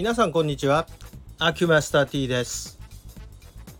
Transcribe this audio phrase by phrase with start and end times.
[0.00, 0.86] 皆さんこんにちは。
[1.38, 2.78] アキュマスター T です。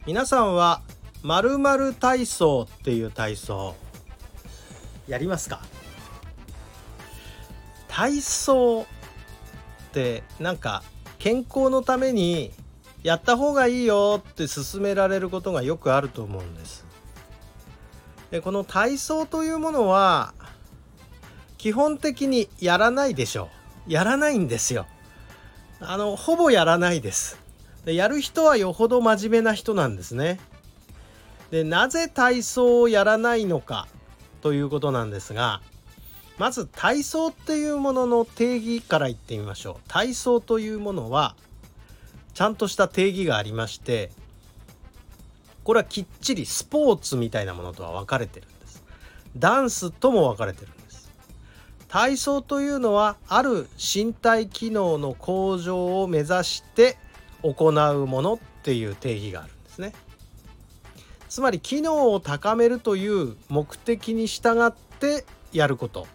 [0.05, 0.83] 皆さんは
[1.23, 3.75] 〇〇体操っていう体操
[5.09, 5.63] やりますか？
[7.89, 8.87] 体操っ
[9.95, 10.83] てなんか
[11.19, 12.53] 健康のために
[13.03, 16.85] やった方がいいよって勧められることがよくあると思うんです。
[18.31, 20.35] でこの体操というものは
[21.57, 23.49] 基本的にやらないでしょ
[23.89, 23.91] う。
[23.91, 24.87] やらないんですよ。
[25.81, 27.39] あのほぼやらないです。
[27.85, 30.39] でやる人はよほど真面目な人なんですね。
[31.51, 33.89] でなぜ体操をやらないのか
[34.43, 35.61] ということなんですが
[36.39, 39.89] まず体操っていうものの定義から言ってみましょう。
[39.89, 41.35] 体操というものは
[42.35, 44.11] ちゃんとした定義がありまして
[45.65, 48.85] これはきっちりスポーツみたいなものとは分かれてるんです。
[49.37, 50.80] ダンスとも分かれてるん
[51.91, 56.97] 体操というのはある身体機能の向上を目指して
[57.43, 59.93] 行うものっていう定義があるんですね。
[61.29, 66.07] つまり機能を高めるという目的に従ってやること。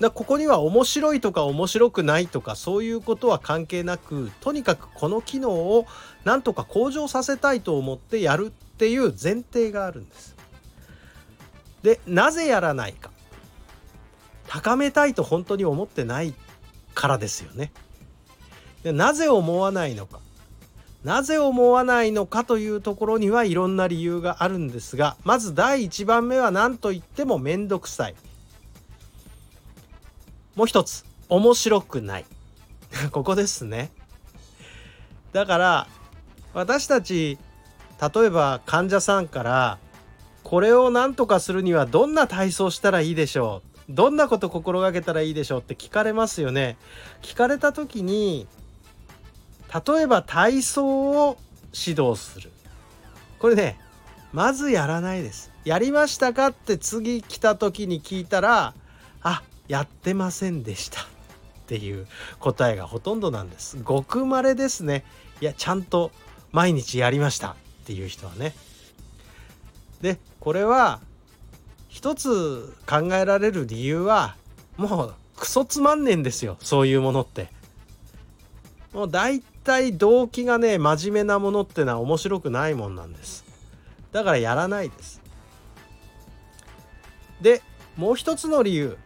[0.00, 5.86] だここには面白いとか面白くないとかそういうことは関係なくとにかくこの機能を
[6.24, 10.36] なんとか向上させたいと思ってやるっていう前提があるんです。
[11.82, 13.13] でなぜやらないか。
[14.54, 16.32] 高めたいと本当に思ってない
[16.94, 17.72] からですよね。
[18.84, 20.20] でなぜ思わないのか
[21.02, 28.14] なぜ思わないのかというところにはいろんな理由があるんですがまず第1番目は何と言っても面倒くさい。
[30.54, 32.24] もう一つ面白くない
[33.10, 33.90] ここですね
[35.32, 35.88] だから
[36.52, 37.38] 私たち
[38.14, 39.78] 例えば患者さんから
[40.44, 46.76] これを何とかするにはどんな体操したらいいでしょうどんなこと心がけたらいいでしょうって聞かれますよね。
[47.22, 48.46] 聞かれた時に
[49.72, 51.36] 例えば体操を
[51.72, 52.50] 指導する。
[53.38, 53.78] これね
[54.32, 55.52] まずやらないです。
[55.64, 58.74] やりましたかって次来た時に聞いたら
[59.22, 61.00] あやってませんでした。
[61.00, 61.04] っ
[61.66, 62.06] ていう
[62.40, 63.78] 答えがほとんどなんです。
[63.82, 65.04] ごく稀ですね。
[65.40, 66.10] いやちゃんと
[66.52, 67.50] 毎日やりました。
[67.50, 67.54] っ
[67.86, 68.54] ていう人はね。
[70.00, 71.00] でこれは
[71.94, 74.34] 一つ考えられる理由は
[74.76, 77.48] もうクソつまんねえんですよそういうものって。
[78.92, 83.44] もう大体動機がね真面目なものってのは面白くないもんなんです。
[84.10, 85.22] だからやらないです。
[87.40, 87.62] で
[87.96, 88.98] もう一つの理由。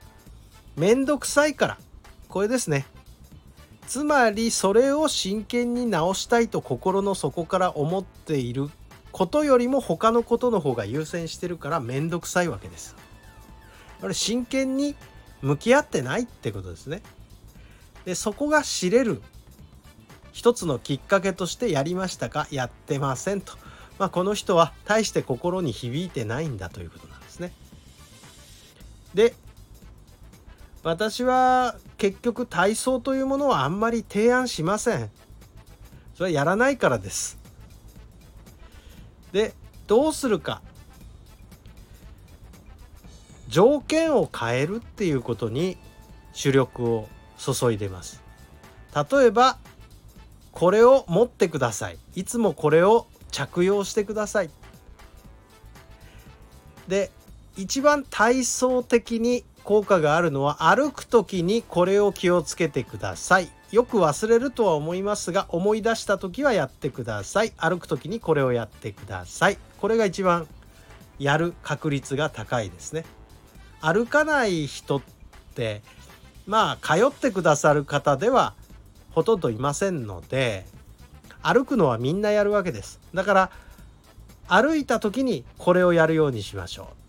[0.75, 1.78] めんどくさいから。
[2.31, 2.87] これですね。
[3.87, 8.71] つまりそれを真剣に直したいと心の底から思っている
[9.13, 12.97] ことよりも他のことの方が優先してるからめんどくさいわけです。
[14.01, 14.95] これ真剣に
[15.43, 17.03] 向き合ってないってことですね。
[18.05, 19.23] でそこが知れる
[20.33, 23.55] 一つのきっかけとしてやりましたかやってませんと、
[23.99, 27.53] まあ、この人は大して心に響いてないんだということなんですね。
[29.15, 29.35] で
[30.85, 35.11] 私は結局体操というものはあんまり提案しません。
[36.15, 37.39] それはやらないからです。
[39.38, 39.54] で
[39.87, 40.62] どうするか。
[43.47, 45.78] 条件を変えるっていうことに
[46.32, 48.21] 主力を注いでます。
[48.94, 49.59] 例えば
[50.50, 51.98] これを持ってください。
[52.16, 54.50] いつもこれを着用してください。
[56.88, 57.12] で
[57.56, 63.51] 一番体操的に効果があるのは歩く時にこれを気をつけてください。
[63.71, 67.53] よく忘れるとは思いますが思い出した時はやってください。
[67.59, 69.59] 歩く時にこれをやってください。
[69.78, 70.49] これが一番
[71.19, 73.05] やる確率が高いですね。
[73.83, 75.03] 歩かない人っ
[75.55, 75.83] て
[76.47, 78.55] まあ通ってくださる方では
[79.11, 80.65] ほとんどいませんので
[81.43, 83.01] 歩くのはみんなやるわけです。
[83.12, 83.51] だから
[84.47, 87.08] 歩いた時にこれをやるようにしましょう。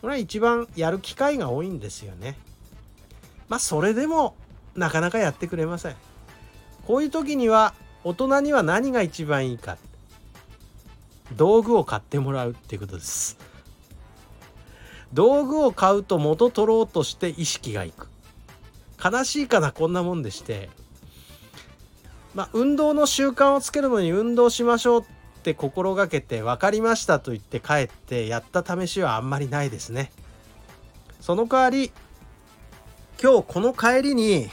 [0.00, 2.36] これは一番やる機会が多いんですよね。
[3.48, 4.34] まあそれでも
[4.74, 5.96] なかなかやってくれません。
[6.86, 7.74] こういう時には
[8.04, 9.76] 大人には何が一番いいか
[11.36, 13.36] 道具を買ってもらうっていうことです。
[15.12, 18.10] 道具を買うと元取ろうとして意識がいく。
[19.02, 20.68] 悲しいかなこんなもんでして
[22.34, 25.04] まあ運動の習慣をつけるのに運動しましょう
[25.40, 30.12] って心がけて分かりましたと言って帰ってやった試しはあんまりないですね。
[31.20, 31.90] その代わり
[33.20, 34.48] 今日この帰りに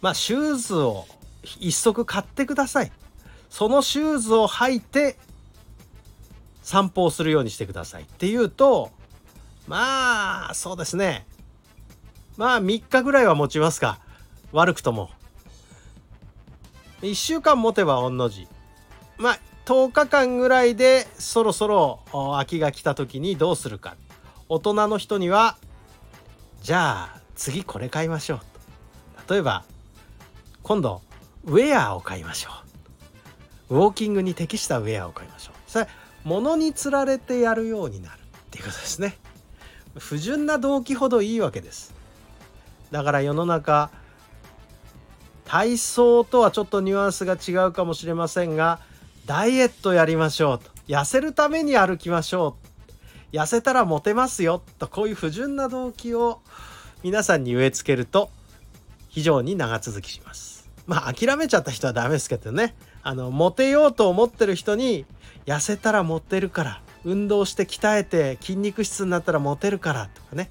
[0.00, 1.06] まあシューズを
[1.60, 2.92] 一足買ってください。
[3.50, 5.16] そのシューズを履いて
[6.62, 8.90] 散歩をするようにしてくださいっていうと
[9.68, 11.26] まあそうですね
[12.36, 14.00] まあ3日ぐらいは持ちますか
[14.50, 15.10] 悪くとも
[17.04, 18.48] 1週間持てば御の字。
[19.18, 22.00] まあ10日間ぐらいでそろそろ
[22.38, 23.96] 秋が来た時にどうするか。
[24.48, 25.56] 大人の人には
[26.62, 28.40] じゃあ次これ買いましょう
[29.26, 29.34] と。
[29.34, 29.64] 例えば
[30.62, 31.02] 今度
[31.44, 32.50] ウェアを買いましょ
[33.70, 33.76] う。
[33.76, 35.70] ウォーキングに適したウェアを買いましょう。
[35.70, 35.88] それ
[36.24, 38.20] 物につられてやるようになるっ
[38.50, 39.18] ていうことですね。
[39.98, 41.94] 不純な動機ほどいいわけです。
[42.90, 43.90] だから世の中
[45.44, 48.80] 体操とはちょっとニュアンスが違うかもしれませんが
[49.26, 50.70] ダイエットやりましょうと。
[50.88, 52.56] 痩せるために歩きましょ
[53.32, 53.36] う。
[53.36, 54.62] 痩せたらモテますよ。
[54.78, 56.40] とこういう不純な動機を
[57.02, 58.30] 皆さんに植え付けると
[59.08, 60.68] 非常に長続きします。
[60.86, 62.74] まあ諦めちゃった人はダメですけどね。
[63.02, 65.04] あのモテようと思ってる人に
[65.46, 70.50] 痩せたらモテるから運動して鍛えて筋肉質になったらモテるからとかね。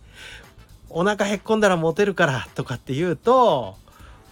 [0.89, 3.77] お腹へっこんだらモテるからとかって言うと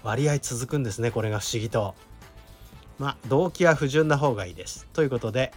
[0.03, 1.95] 割合続くんですねこれが不思議と。
[2.97, 4.87] まあ動機は不純な方がいいです。
[4.93, 5.51] ということで、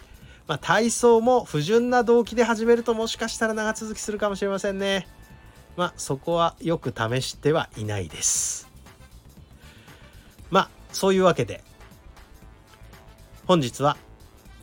[0.47, 5.07] まあ、体操も不純な動機で始めるともしかしたら長続きするかもしれませんね。
[5.75, 8.67] まあそこはよく試してはいないです。
[10.49, 11.63] まあそういうわけで
[13.45, 13.97] 本日は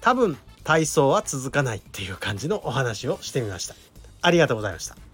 [0.01, 3.75] 多分体操は続かないっていう感じのお話をしてみました。
[4.23, 5.12] ありがとうございました。